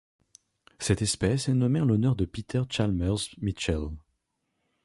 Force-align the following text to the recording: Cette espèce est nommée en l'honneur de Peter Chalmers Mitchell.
Cette 0.79 1.03
espèce 1.03 1.47
est 1.47 1.53
nommée 1.53 1.79
en 1.79 1.85
l'honneur 1.85 2.15
de 2.15 2.25
Peter 2.25 2.63
Chalmers 2.71 3.13
Mitchell. 3.37 3.85